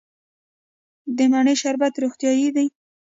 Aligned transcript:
د 1.17 1.19
مڼې 1.31 1.53
شربت 1.61 1.93
روغتیایی 2.03 2.49
دی. 2.55 2.67